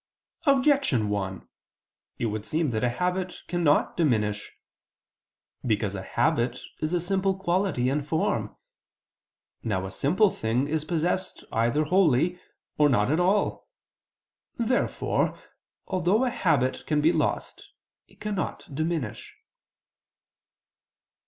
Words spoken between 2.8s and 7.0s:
a habit cannot diminish. Because a habit is a